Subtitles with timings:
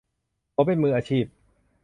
[0.55, 1.25] สมเป็นมืออาชีพ